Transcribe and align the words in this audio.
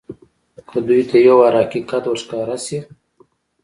که 0.69 0.77
دوى 0.87 1.01
ته 1.09 1.17
يو 1.27 1.35
وار 1.39 1.53
حقيقت 1.61 2.03
ورښکاره 2.07 2.57
سي. 2.65 2.79